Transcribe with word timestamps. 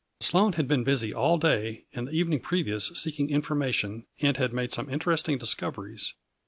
Sloane 0.19 0.53
had 0.53 0.67
been 0.67 0.83
busy 0.83 1.13
all 1.13 1.37
day 1.37 1.85
and 1.93 2.07
the 2.07 2.11
even 2.13 2.33
ing 2.33 2.39
previous 2.39 2.87
seeking 2.87 3.29
information, 3.29 4.07
and 4.19 4.35
had 4.35 4.51
made 4.51 4.71
some 4.71 4.89
interesting 4.89 5.37
discoveries. 5.37 6.15